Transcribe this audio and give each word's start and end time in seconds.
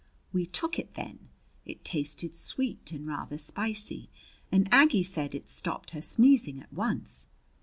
We 0.33 0.47
took 0.47 0.79
it 0.79 0.95
then. 0.95 1.29
It 1.63 1.85
tasted 1.85 2.35
sweet 2.35 2.91
and 2.91 3.05
rather 3.05 3.37
spicy, 3.37 4.09
and 4.51 4.67
Aggie 4.73 5.03
said 5.03 5.35
it 5.35 5.47
stopped 5.47 5.91
her 5.91 6.01
sneezing 6.01 6.59
at 6.59 6.73
once. 6.73 7.27